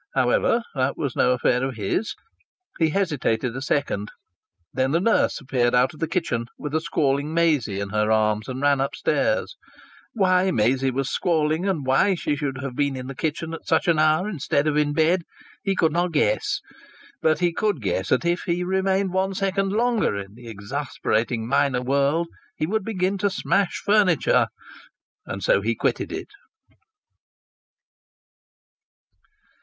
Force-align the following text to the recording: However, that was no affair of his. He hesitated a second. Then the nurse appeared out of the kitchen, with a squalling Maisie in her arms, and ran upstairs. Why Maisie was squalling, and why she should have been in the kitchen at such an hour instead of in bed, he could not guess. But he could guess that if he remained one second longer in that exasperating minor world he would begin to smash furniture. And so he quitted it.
However, 0.15 0.63
that 0.73 0.97
was 0.97 1.15
no 1.15 1.29
affair 1.33 1.63
of 1.63 1.75
his. 1.75 2.15
He 2.79 2.89
hesitated 2.89 3.55
a 3.55 3.61
second. 3.61 4.09
Then 4.73 4.93
the 4.93 4.99
nurse 4.99 5.39
appeared 5.39 5.75
out 5.75 5.93
of 5.93 5.99
the 5.99 6.07
kitchen, 6.07 6.47
with 6.57 6.73
a 6.73 6.81
squalling 6.81 7.35
Maisie 7.35 7.79
in 7.79 7.89
her 7.89 8.11
arms, 8.11 8.47
and 8.49 8.61
ran 8.63 8.81
upstairs. 8.81 9.55
Why 10.13 10.49
Maisie 10.49 10.89
was 10.89 11.11
squalling, 11.11 11.67
and 11.69 11.85
why 11.85 12.15
she 12.15 12.35
should 12.35 12.63
have 12.63 12.75
been 12.75 12.95
in 12.95 13.05
the 13.05 13.13
kitchen 13.15 13.53
at 13.53 13.67
such 13.67 13.87
an 13.87 13.99
hour 13.99 14.27
instead 14.27 14.65
of 14.65 14.75
in 14.75 14.93
bed, 14.93 15.21
he 15.61 15.75
could 15.75 15.91
not 15.91 16.13
guess. 16.13 16.61
But 17.21 17.37
he 17.37 17.53
could 17.53 17.79
guess 17.79 18.09
that 18.09 18.25
if 18.25 18.41
he 18.45 18.63
remained 18.63 19.13
one 19.13 19.35
second 19.35 19.71
longer 19.71 20.17
in 20.17 20.33
that 20.33 20.49
exasperating 20.49 21.47
minor 21.47 21.83
world 21.83 22.27
he 22.57 22.65
would 22.65 22.83
begin 22.83 23.19
to 23.19 23.29
smash 23.29 23.75
furniture. 23.85 24.47
And 25.27 25.43
so 25.43 25.61
he 25.61 25.75
quitted 25.75 26.11
it. 26.11 26.29